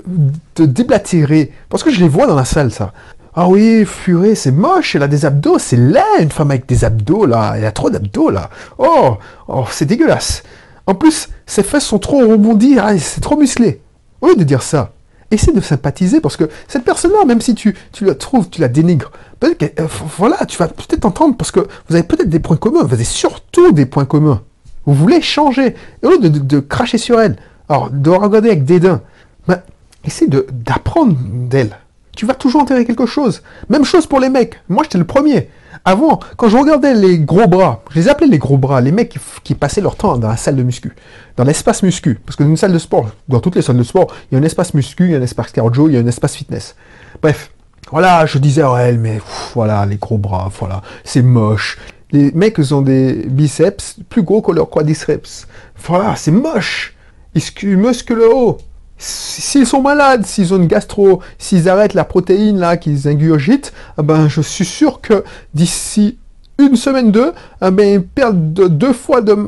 te 0.55 0.62
déblatérer, 0.62 1.53
parce 1.69 1.83
que 1.83 1.91
je 1.91 2.00
les 2.00 2.09
vois 2.09 2.26
dans 2.26 2.35
la 2.35 2.45
salle, 2.45 2.71
ça. 2.73 2.93
Ah 3.38 3.49
oui, 3.49 3.85
furée, 3.85 4.35
c'est 4.35 4.50
moche, 4.50 4.97
elle 4.97 5.02
a 5.02 5.09
des 5.09 5.26
abdos, 5.26 5.59
c'est 5.59 5.76
laid, 5.76 6.00
une 6.21 6.31
femme 6.31 6.50
avec 6.50 6.64
des 6.64 6.87
abdos, 6.87 7.26
là. 7.26 7.52
Elle 7.55 7.66
a 7.66 7.71
trop 7.71 7.90
d'abdos, 7.90 8.31
là. 8.31 8.49
Oh, 8.78 9.19
oh 9.47 9.66
c'est 9.71 9.85
dégueulasse. 9.85 10.43
En 10.87 10.95
plus, 10.95 11.28
ses 11.45 11.62
fesses 11.62 11.85
sont 11.85 11.99
trop 11.99 12.19
rebondies, 12.19 12.78
ah, 12.81 12.97
c'est 12.99 13.21
trop 13.21 13.37
musclé. 13.37 13.83
Au 14.23 14.28
lieu 14.28 14.37
de 14.37 14.45
dire 14.45 14.62
ça, 14.62 14.93
essaie 15.31 15.52
de 15.52 15.61
sympathiser 15.61 16.23
parce 16.23 16.38
que 16.38 16.49
cette 16.66 16.85
personne-là, 16.85 17.26
même 17.26 17.43
si 17.43 17.55
tu, 17.55 17.76
la 18.00 18.14
trouves, 18.14 18.49
tu 18.49 18.62
la 18.62 18.69
dénigres, 18.69 19.12
peut-être 19.38 19.81
euh, 19.81 19.87
voilà, 20.16 20.47
tu 20.47 20.57
vas 20.57 20.69
peut-être 20.69 21.05
entendre 21.05 21.37
parce 21.37 21.50
que 21.50 21.61
vous 21.61 21.95
avez 21.95 22.05
peut-être 22.05 22.31
des 22.31 22.40
points 22.40 22.57
communs, 22.57 22.85
vous 22.85 22.95
avez 22.95 23.05
surtout 23.05 23.73
des 23.73 23.85
points 23.85 24.07
communs. 24.07 24.40
Vous 24.87 24.95
voulez 24.95 25.21
changer. 25.21 25.75
Et 26.02 26.07
au 26.07 26.11
lieu 26.11 26.31
de, 26.31 26.61
cracher 26.61 26.97
sur 26.97 27.21
elle, 27.21 27.37
alors 27.69 27.90
de 27.90 28.09
regarder 28.09 28.49
avec 28.49 28.64
dédain, 28.64 29.02
ben, 29.47 29.61
essaie 30.05 30.26
d'apprendre 30.26 31.14
d'elle. 31.21 31.76
Tu 32.16 32.26
vas 32.26 32.35
toujours 32.35 32.62
enterrer 32.62 32.85
quelque 32.85 33.06
chose. 33.06 33.42
Même 33.68 33.85
chose 33.85 34.06
pour 34.06 34.18
les 34.20 34.30
mecs. 34.30 34.61
Moi, 34.68 34.82
j'étais 34.82 34.99
le 34.99 35.04
premier. 35.04 35.50
Avant, 35.85 36.18
quand 36.37 36.49
je 36.49 36.56
regardais 36.56 36.94
les 36.94 37.18
gros 37.18 37.46
bras, 37.46 37.82
je 37.90 38.00
les 38.00 38.08
appelais 38.08 38.26
les 38.26 38.38
gros 38.38 38.56
bras, 38.56 38.80
les 38.80 38.90
mecs 38.90 39.16
qui, 39.44 39.54
passaient 39.54 39.82
leur 39.82 39.94
temps 39.94 40.16
dans 40.16 40.28
la 40.28 40.37
salle 40.37 40.56
de 40.56 40.62
muscu, 40.62 40.96
dans 41.37 41.44
l'espace 41.44 41.82
muscu. 41.82 42.18
Parce 42.25 42.35
que 42.35 42.42
dans 42.42 42.49
une 42.49 42.56
salle 42.56 42.73
de 42.73 42.78
sport, 42.78 43.11
dans 43.28 43.38
toutes 43.38 43.54
les 43.54 43.62
salles 43.62 43.76
de 43.76 43.82
sport, 43.82 44.08
il 44.30 44.35
y 44.35 44.38
a 44.38 44.40
un 44.40 44.44
espace 44.44 44.75
muscu, 44.75 45.04
il 45.04 45.11
y 45.11 45.14
a 45.14 45.18
un 45.18 45.23
espace 45.23 45.52
cardio, 45.52 45.88
il 45.88 45.94
y 45.94 45.96
a 45.96 46.00
un 46.00 46.06
espace 46.06 46.35
fitness. 46.35 46.75
Bref, 47.23 47.52
voilà, 47.92 48.26
je 48.26 48.38
disais, 48.38 48.64
ouais, 48.64 48.94
mais 48.94 49.20
voilà, 49.54 49.87
les 49.87 49.96
gros 49.96 50.18
bras, 50.18 50.50
voilà, 50.58 50.82
c'est 51.04 51.23
moche. 51.23 51.78
Les 52.11 52.32
mecs 52.32 52.58
ont 52.73 52.82
des 52.82 53.12
biceps 53.28 53.96
plus 54.08 54.23
gros 54.23 54.40
que 54.40 54.52
leurs 54.52 54.70
quadriceps. 54.70 55.46
Voilà, 55.85 56.16
c'est 56.16 56.30
moche. 56.30 56.94
Ils 57.35 57.76
musclent 57.76 58.14
le 58.14 58.35
haut. 58.35 58.58
S'ils 58.99 59.67
sont 59.67 59.83
malades, 59.83 60.25
s'ils 60.25 60.55
ont 60.55 60.57
une 60.57 60.67
gastro, 60.67 61.21
s'ils 61.38 61.69
arrêtent 61.69 61.95
la 61.95 62.05
protéine 62.05 62.59
là 62.59 62.76
qu'ils 62.76 63.09
ingurgitent, 63.09 63.73
eh 63.99 64.03
ben 64.03 64.29
je 64.29 64.41
suis 64.41 64.65
sûr 64.65 65.00
que 65.00 65.23
d'ici 65.55 66.19
une 66.59 66.76
semaine 66.76 67.12
deux, 67.12 67.33
eh 67.62 67.71
ben, 67.71 67.95
ils 67.95 68.03
perdent 68.03 68.53
deux 68.53 68.95
fois 68.95 69.21
de, 69.21 69.33
euh, 69.33 69.47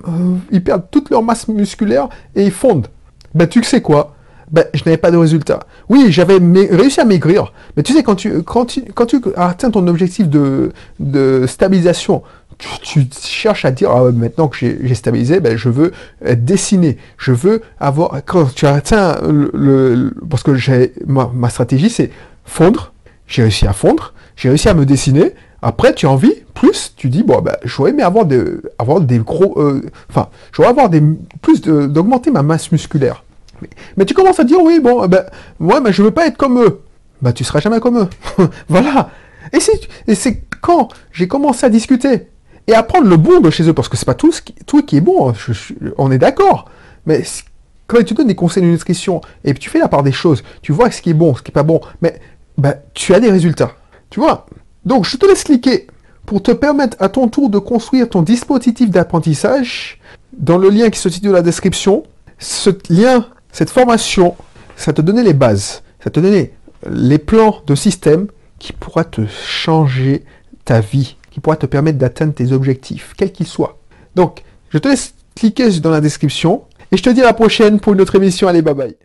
ils 0.50 0.62
perdent 0.62 0.84
toute 0.90 1.08
leur 1.10 1.22
masse 1.22 1.48
musculaire 1.48 2.08
et 2.34 2.44
ils 2.44 2.52
fondent. 2.52 2.88
Ben 3.34 3.48
tu 3.48 3.62
sais 3.64 3.80
quoi? 3.80 4.14
Ben, 4.50 4.64
je 4.74 4.82
n'avais 4.84 4.96
pas 4.96 5.10
de 5.10 5.16
résultat. 5.16 5.60
Oui, 5.88 6.06
j'avais 6.10 6.38
réussi 6.38 7.00
à 7.00 7.04
maigrir, 7.04 7.52
mais 7.76 7.82
tu 7.82 7.92
sais, 7.92 8.02
quand 8.02 8.14
tu, 8.16 8.32
atteins 9.36 9.70
ton 9.70 9.86
objectif 9.86 10.28
de 10.28 10.72
stabilisation, 11.46 12.22
tu, 12.58 13.06
cherches 13.20 13.64
à 13.64 13.70
dire, 13.70 13.90
ah, 13.90 14.10
maintenant 14.12 14.48
que 14.48 14.56
j'ai 14.58 14.94
stabilisé, 14.94 15.40
ben, 15.40 15.56
je 15.56 15.68
veux 15.68 15.92
dessiner. 16.22 16.98
Je 17.16 17.32
veux 17.32 17.62
avoir, 17.78 18.20
quand 18.26 18.52
tu 18.54 18.66
atteins 18.66 19.16
le, 19.22 20.12
parce 20.28 20.42
que 20.42 20.52
ma, 21.06 21.30
ma 21.32 21.50
stratégie, 21.50 21.90
c'est 21.90 22.10
fondre. 22.44 22.92
J'ai 23.26 23.42
réussi 23.42 23.66
à 23.66 23.72
fondre. 23.72 24.12
J'ai 24.36 24.48
réussi 24.48 24.68
à 24.68 24.74
me 24.74 24.86
dessiner. 24.86 25.34
Après, 25.62 25.92
tu 25.92 26.06
as 26.06 26.10
envie, 26.10 26.34
plus, 26.54 26.94
tu 26.96 27.08
dis, 27.08 27.22
bon, 27.22 27.40
ben, 27.40 27.56
j'aurais 27.64 27.90
aimé 27.90 28.02
avoir, 28.02 28.26
des, 28.26 28.44
avoir 28.78 29.00
des 29.00 29.18
gros, 29.18 29.60
euh, 29.60 29.82
enfin, 30.08 30.28
j'aurais 30.52 30.68
avoir 30.68 30.88
des, 30.88 31.02
plus 31.42 31.60
d'augmenter 31.60 32.30
ma 32.30 32.42
masse 32.42 32.70
musculaire. 32.70 33.24
Mais, 33.96 34.04
tu 34.04 34.14
commences 34.14 34.38
à 34.38 34.44
dire, 34.44 34.60
oui, 34.62 34.80
bon, 34.80 35.06
ben, 35.08 35.24
moi, 35.58 35.80
ben, 35.80 35.90
je 35.90 36.02
veux 36.02 36.12
pas 36.12 36.26
être 36.26 36.36
comme 36.36 36.62
eux. 36.62 36.80
Ben, 37.22 37.32
tu 37.32 37.42
seras 37.42 37.58
jamais 37.58 37.80
comme 37.80 37.98
eux. 37.98 38.08
voilà. 38.68 39.10
Et 39.52 40.14
c'est 40.14 40.42
quand 40.60 40.88
j'ai 41.12 41.26
commencé 41.26 41.66
à 41.66 41.70
discuter 41.70 42.28
et 42.68 42.74
à 42.74 42.86
le 43.02 43.16
bon 43.16 43.40
de 43.40 43.48
chez 43.48 43.66
eux, 43.66 43.72
parce 43.72 43.88
que 43.88 43.96
c'est 43.96 44.04
pas 44.04 44.14
tout, 44.14 44.30
ce 44.30 44.42
qui, 44.42 44.96
est 44.96 45.00
bon, 45.00 45.32
on 45.96 46.12
est 46.12 46.18
d'accord. 46.18 46.66
Mais 47.06 47.24
quand 47.86 47.98
il 47.98 48.04
te 48.04 48.12
donne 48.12 48.26
des 48.26 48.34
conseils 48.34 48.62
de 48.62 48.68
nutrition, 48.68 49.22
et 49.42 49.54
tu 49.54 49.70
fais 49.70 49.78
la 49.78 49.88
part 49.88 50.02
des 50.02 50.12
choses, 50.12 50.44
tu 50.60 50.72
vois 50.72 50.90
ce 50.90 51.00
qui 51.00 51.10
est 51.10 51.14
bon, 51.14 51.34
ce 51.34 51.42
qui 51.42 51.50
est 51.50 51.52
pas 51.52 51.62
bon, 51.62 51.80
mais 52.02 52.20
bah, 52.58 52.74
tu 52.92 53.14
as 53.14 53.20
des 53.20 53.30
résultats. 53.30 53.72
Tu 54.10 54.20
vois? 54.20 54.46
Donc, 54.84 55.06
je 55.06 55.16
te 55.16 55.24
laisse 55.24 55.44
cliquer 55.44 55.86
pour 56.26 56.42
te 56.42 56.50
permettre 56.50 56.98
à 57.00 57.08
ton 57.08 57.28
tour 57.28 57.48
de 57.48 57.58
construire 57.58 58.10
ton 58.10 58.20
dispositif 58.20 58.90
d'apprentissage 58.90 59.98
dans 60.34 60.58
le 60.58 60.68
lien 60.68 60.90
qui 60.90 60.98
se 60.98 61.08
situe 61.08 61.28
dans 61.28 61.32
la 61.32 61.42
description. 61.42 62.04
Ce 62.38 62.68
lien, 62.90 63.26
cette 63.50 63.70
formation, 63.70 64.36
ça 64.76 64.92
te 64.92 65.00
donnait 65.00 65.24
les 65.24 65.32
bases, 65.32 65.82
ça 66.04 66.10
te 66.10 66.20
donnait 66.20 66.52
les 66.90 67.18
plans 67.18 67.62
de 67.66 67.74
système 67.74 68.26
qui 68.58 68.74
pourra 68.74 69.04
te 69.04 69.22
changer 69.26 70.24
ta 70.66 70.80
vie, 70.80 71.16
qui 71.38 71.40
pourra 71.40 71.56
te 71.56 71.66
permettre 71.66 71.98
d'atteindre 71.98 72.34
tes 72.34 72.50
objectifs, 72.50 73.14
quels 73.16 73.30
qu'ils 73.30 73.46
soient. 73.46 73.78
Donc, 74.16 74.42
je 74.70 74.78
te 74.78 74.88
laisse 74.88 75.14
cliquer 75.36 75.70
dans 75.78 75.90
la 75.90 76.00
description 76.00 76.62
et 76.90 76.96
je 76.96 77.02
te 77.02 77.10
dis 77.10 77.20
à 77.20 77.26
la 77.26 77.32
prochaine 77.32 77.78
pour 77.78 77.92
une 77.92 78.00
autre 78.00 78.16
émission. 78.16 78.48
Allez, 78.48 78.60
bye 78.60 78.74
bye. 78.74 78.96